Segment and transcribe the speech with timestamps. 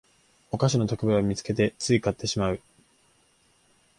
[0.49, 2.59] お菓子の特売を見つけてつい買ってしまう